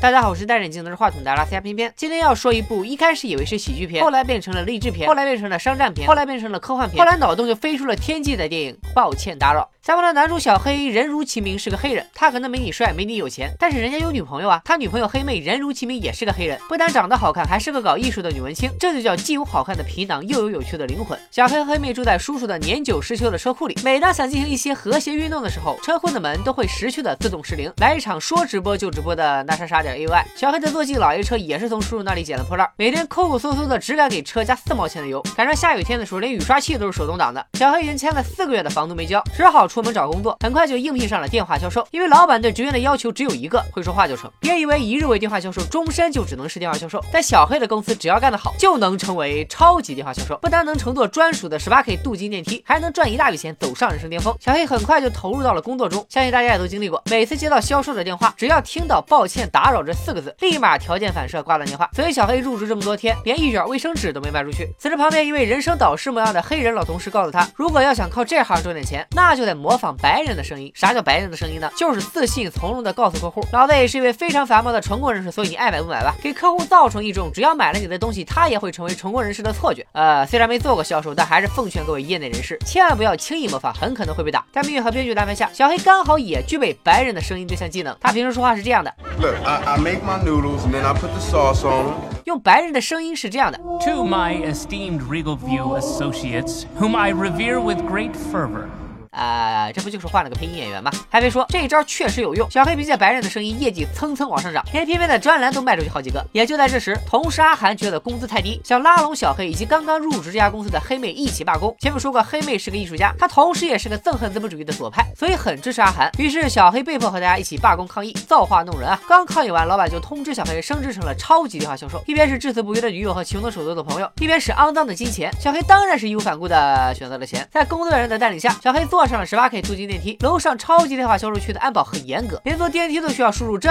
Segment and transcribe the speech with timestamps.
[0.00, 1.92] 大家好，我是戴眼镜拿着话筒的阿拉斯加偏偏。
[1.94, 8.74] 今天要说一部一开始以为是喜剧片，后来变成了励志片，后来变成了商战片，后来变成了科幻片，后来脑洞就飞出了天际的电影。
[8.94, 9.68] 抱歉打扰。
[9.90, 14.62] 咱们的男主小黑人如其名是个黑人，他可能没你帅，没你有钱，但是人家有女朋友啊。
[14.64, 18.70] 他女朋友黑妹人如其名也是个黑人，不但长得好看，还是个搞艺术的女文青。
[18.78, 21.18] 这就叫既有好看的皮囊，又有有趣的灵魂。
[21.32, 30.26] 小黑和黑妹住在叔叔的年久失修的车库里，每当想进行一些和谐运动的时候，车库的门都会识趣的自动失灵，来一场说直播就直播的那啥啥点 A Y。
[30.36, 35.20] 小黑的座机老爷车也是从叔叔那里捡了破烂，每天抠抠搜搜的，只敢给车加四毛钱的油。
[35.36, 37.44] 赶上下雨天的时候，连雨刷器都是手动挡的。
[37.54, 40.36] 小黑已经签了四个月的房租没交，只好出门找工作。
[40.40, 44.30] 很快就应聘上了电话销售，因为老板对职员的要求只有一个，会说话就成。
[44.40, 47.02] 别以为一日为电话销售，终身就只能是电话销售。
[47.12, 50.36] 在小黑的公司，只要干得好，就能成为超级电话销售。
[50.38, 54.34] 不单能乘坐专属的十八 K 镀金电梯，还能赚一大笔钱，走上人生巅峰。
[54.40, 61.88] 小黑很快就投入到了工作中，相信大家也都经历过，每次接到销售的电话，只要听到“抱歉打扰”这四个字，立马条件反射挂断电话。
[61.94, 64.68] 所以小黑入职这么多天，连一卷卫生纸都没卖出去。
[64.78, 70.72] 此时旁边一位人生导师模样的黑人老同事告诉他，如果要想靠这行赚点钱，那就得模仿白人的声音。
[70.74, 71.70] 啥叫白人的声音呢？
[71.76, 79.86] 就是自信从容的告诉客户，老子也是一位非常繁忙的成功人士，所以你爱买不买吧，给客户造成一种只要买了你的东西，他也会成为成功人士的错觉。
[79.92, 84.44] 呃，虽然没做过销售，但还是奉劝各位业内人士，千万不要轻易模仿，很可能会被打。
[84.52, 87.94] 在命运和编剧的安排下，小黑刚好也具备白人的声音这项技能。
[88.00, 91.94] 他平时说话是这样的：Look, I, I make my noodles and then I put the sauce on
[92.24, 98.66] 用白人的声音是这样的：To my esteemed Regal View associates, whom I revere with great fervor.
[99.10, 100.90] 啊，这不就是换了个配音演员吗？
[101.08, 102.48] 还别说，这一招确实有用。
[102.50, 106.24] 小黑凭借白人的声音，业绩蹭蹭往上涨，连片片的专栏都卖出去好几个。
[106.32, 111.74] 也就在这时，同事阿涵觉得工资太低，想拉拢小黑以及刚刚入职这家公司的黑妹一起罢工。
[111.80, 116.10] 前面说过，黑妹是个艺术家，她同时也是个憎恨资本主义的左派，所以很支持阿涵。
[116.18, 119.00] 于是小黑被迫和大家一起罢工抗议，造化弄人啊！
[119.08, 125.32] 刚抗议完，老板就通知小黑升职成了超级电话销售，一边是至死不渝的女友和穷得手抖的朋友，一边是肮脏的金钱。
[125.40, 127.46] 小黑当然是义无反顾的选择了钱。
[127.50, 129.88] 在工作人员的带领下，小黑做坐上了十八 K 镀金。
[129.88, 133.70] 电梯楼上超级电话销售区的安保很严格，连坐电梯都需要输入这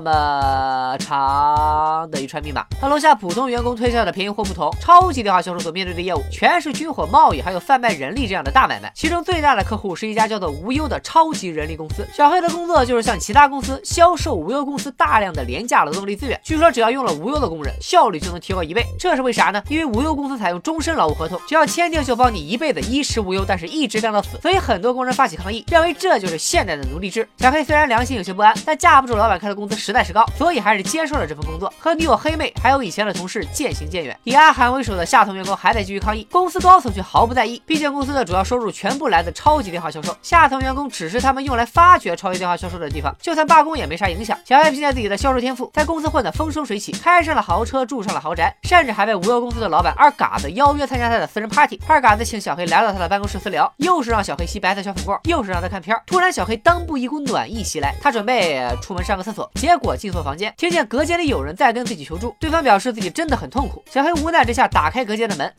[0.00, 2.64] 么长的一串密码。
[2.80, 8.90] 和楼下普通员工推销的便宜货不同，超级电话销售所面对的业务全是军火贸易，还有贩卖人力这样的大买卖。
[8.94, 12.06] 其中最大的客户是一家叫做无忧的超级人力公司。
[12.14, 16.40] 小黑的工作就是向其他公司销售无忧公司大量的廉价劳动力资源。
[16.44, 18.86] 据说只要用了无忧的工人，效率就能提高一倍。
[18.96, 19.60] 这是为啥呢？
[19.68, 24.38] 因为无忧公司采用终身劳务合同，只要签订就帮你一辈子衣食无忧，但是一直干到死。
[24.52, 25.32] 以很多工人发起。
[25.32, 27.26] 抗议，认为这就是现代的奴隶制。
[27.38, 31.72] 小黑虽然良心有些不安，但架不住老板开的工资实在是高，所以还是接受了这份工作。
[31.78, 34.16] 和女友黑妹还有以前的同事渐行渐远。
[34.24, 37.60] 以阿寒为首的下层员工还在继续抗议，公司高层却毫不在意。
[37.66, 43.12] 毕竟公司的主要收入全部来自超级电话销售，下层员工只是他们用来发掘超级电话销售的地方。
[43.20, 44.38] 就算罢工也没啥影响。
[44.44, 51.80] 小黑凭借自己的销售天赋，在公司混得风生水起，开上了豪车，住上了豪宅，甚至还被无忧公司的老板二嘎子邀约参加他的私人 party。
[51.88, 55.18] 二嘎子请小黑来到他的办公室私聊，又是让小黑吸白色小粉末。
[55.24, 63.82] 又是让他看片，突然小黑裆部一股暖意袭来，他准备出门上个厕所，结果进错房间，听见隔间里有人在跟自己求助，对方表示自己真的很痛苦。
[63.90, 65.52] 小黑无奈之下打开隔间的门。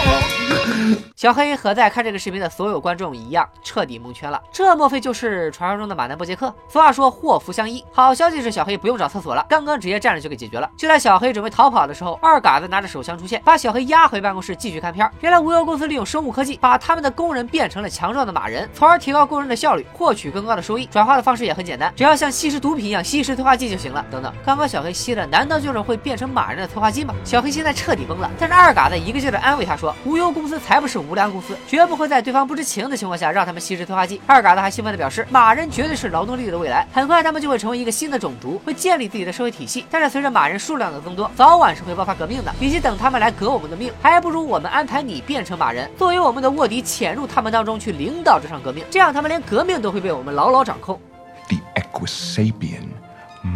[1.14, 4.40] 小黑和在看这个视频的所有观众一样，彻底蒙圈了。
[4.50, 6.52] 这莫非就是传说中的马南波杰克？
[6.66, 10.68] 俗话说祸福相依，好消息是小黑不用找厕所了，刚刚直接站着就给解决了。
[10.78, 15.08] 就在小黑准备逃跑的时候，二嘎子拿着手枪出现，把小黑押回办公室继续看片。
[15.20, 20.86] 原来无忧公司利用生物科技，把他们的工人变成了强壮的马人，从而提高工人的效率，获取更高的收益。
[20.86, 24.02] 转化的方式也很简单，只要像吸食毒品一样吸食催化剂就行了。
[24.10, 27.14] 等等，刚刚小黑吸的难道就是会变成马人的催化剂吗？
[27.24, 28.30] 小黑现在彻底懵了。
[28.38, 34.20] 但是二嘎子一个劲儿的安慰他说，无忧公司才不是无良公司，绝不会在对方不知情的情况下让他们吸食催化剂。
[34.26, 39.86] 二嘎子还兴奋地表示，马人绝对是劳动力的未来，很快他们就会成为一个新的种族，会建立自己的社会体系。
[39.90, 42.54] 但是随着马人数量的增多，早晚是会爆发革命的。
[42.60, 51.00] 与其等他们来革我们的命，还不如我们安排你变成马人，作为我们的卧底，潜入他们当中去领导这场革命，这样他们连革命都会被我们牢牢掌控。
[51.48, 52.88] The Equisapian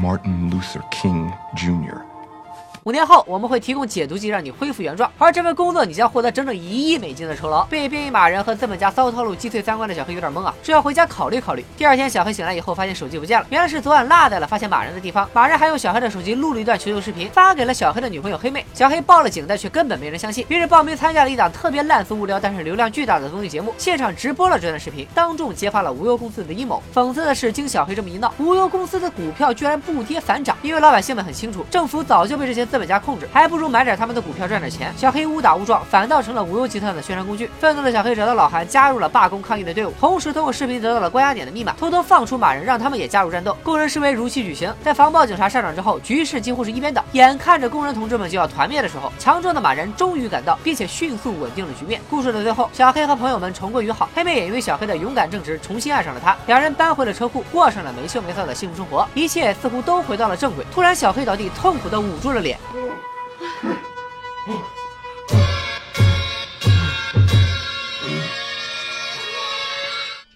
[0.00, 2.00] Martin Luther King Jr.
[2.84, 7.64] 五年后，我们会提供解毒剂让你恢复原状，而这份工作你将获得整整一亿美金的酬劳。
[7.64, 11.64] 被变异马人和资本家骚套路击碎三观的小黑有点懵啊，说要回家考虑考虑。
[11.78, 15.26] 第二天，小黑醒来以后发现手机不见了，原来是昨晚落在了发现马人的地方。
[15.32, 18.62] 马人还用小黑的手机录了一段求救视频，发给了小黑的女朋友黑妹。
[18.74, 26.82] 小黑报了警，但却根本没人相信，于是报名参加了一档特别烂俗无聊但是流量巨大的综艺节目，现场直播了这段视频，当众揭发了无忧公司的阴谋。
[26.94, 32.68] 讽刺的是，经小黑这么一闹，无忧公司的股票居然不跌反涨，因为老百姓们很清楚，政府早就被这些。
[32.74, 34.92] 资本家控制，还不如买点他们的股票赚点钱。
[34.96, 37.48] 小黑误打误撞，反倒成了无忧集团的宣传工具。
[37.60, 43.56] 愤怒的小黑找到老韩，加入了罢工抗议的队伍，同时通过视频得到了关押点的密码，偷偷放出马人，让他们也加入战斗。
[43.62, 47.04] 工人示威如期举行，在防暴警察上场之后，局势几乎是一边倒。
[47.12, 52.00] 眼看着工人同志们就要团灭的时候，强壮的马人终于赶到，并且迅速稳定了局面。
[52.10, 56.36] 故事的最后，小黑和朋友们重归于好，黑妹也因为小黑的勇敢正直，重新爱上了他。
[56.48, 60.66] 两人搬回了车库，过上了没羞没臊的幸福生活，一切似乎都回到了正轨。
[60.74, 62.58] 突然，小黑倒地，痛苦的捂住了脸。
[62.72, 63.13] Ooh.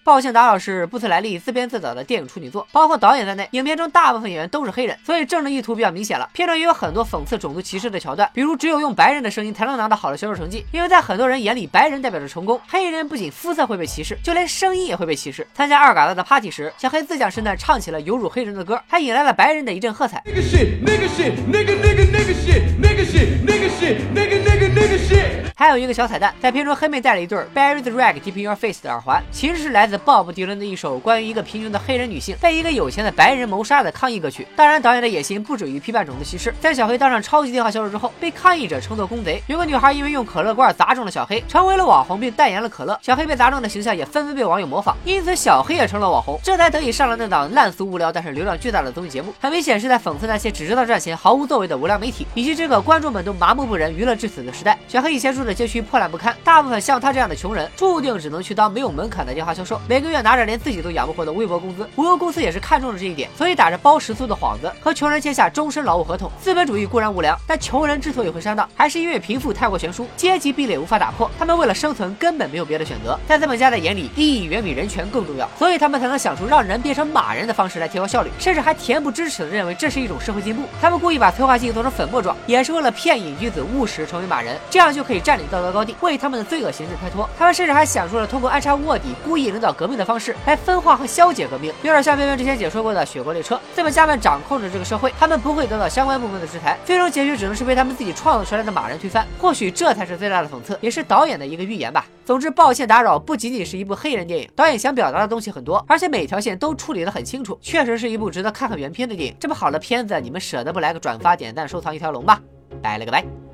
[0.08, 6.26] 抱歉打扰是布斯莱利自编自导的电影处女作，包括导演在内，影片中大部分演员都是黑人，所以政治意图比较明显了。
[6.32, 15.46] 片中也有很多讽刺种族歧视的桥段，比如只有用白人的声音才能拿到好的销售成绩，因为在很多人眼里，白人代表着成功，黑人不仅肤色会被歧视，就连声音也会被歧视。
[15.52, 20.22] 参加二嘎子的 party 时，小黑自降身段唱起了有辱黑人的歌，还引来了白人的一阵喝彩。
[20.24, 20.78] 那个谁？
[20.86, 21.34] 那个谁？
[21.52, 22.62] 那个那个那个谁？
[22.80, 23.28] 那个谁？
[23.44, 34.46] 那个那个那个谁还有一个小彩蛋，在片中黑妹戴了一对 Barry the Rag Deep in Your Face 的耳环，其实是来自鲍勃迪伦的一首关于一个贫穷的黑人女性被一个有钱的白人谋杀的抗议歌曲。
[34.54, 36.54] 当然，导演的野心不止于批判种族歧视。
[36.60, 39.42] 在小黑当上超级电话销售之后，被抗议者称作公贼。
[39.48, 42.96] 有个女孩因为用可乐罐砸中了小黑，成为了网红并代言了可乐。
[43.02, 49.34] 小黑被砸中的形象也纷纷被网友模仿，因此小黑也成了网红，这才得以上了那档烂俗无聊但是流量巨大的综艺节目。
[49.40, 54.78] 很明显是在讽刺那些只知道赚钱毫无作为的无良媒体，以及这个观众们都麻木不仁、娱乐至死的时代。
[54.86, 61.88] 小黑以前住的的街区破烂不堪，大部分像他这样的穷人注定只能去当没有门槛的电话销售，每个月拿着连自己都养不活的微薄工资。
[61.96, 66.30] 无忧公司也是看中了这一点，所以打着包食宿的幌子和穷人签下终身劳务合同。
[66.40, 71.30] 资本主义固然无良，但穷人之所以会上当，还是因为贫富太过悬殊，阶级壁垒无法打破。
[71.38, 80.64] 他们为了生存根本没有别的选择，在资本家的眼里，利益远比人权更重要，所以他们才能想出让人变成马人的方式来提高效率，甚至还恬不知耻的认为这是一种社会进步。
[80.80, 87.28] 他们故意把催化剂做成粉末状，也是为了骗瘾君子误食成为马人，这样就可以占领道德高地，为他们的罪恶行径开脱。
[87.38, 93.58] 他们甚至还想出了通过安插卧底、故意领导革命的方式来分化和消解革命，有点像边边之前解说过的雪国列车。
[93.74, 99.26] 资本家们掌控着这个社会，他们不会得到相关部门的制裁，最终结局只能是被他们自己创造出来的马人推翻。
[99.38, 102.04] 或许这才是最大的讽刺，也是导演的一个预言吧。
[102.24, 109.36] 总之，抱歉打扰不仅仅是一部黑人电影，导演想表达的东西很多，而且每条线都处理得很清楚，确实是一部值得看看原片的电影。
[109.40, 112.38] 这么好的片子，你们舍得不来个转发、点赞、收藏一条龙吗？
[112.82, 113.47] 拜了个拜。